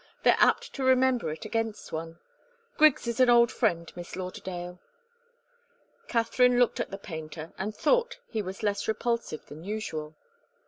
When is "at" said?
6.79-6.89